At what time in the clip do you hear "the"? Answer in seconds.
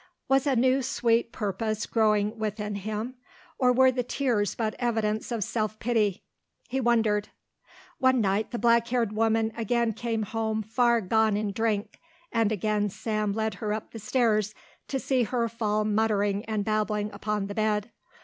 3.91-4.01, 8.49-8.57, 13.91-13.99, 17.45-17.53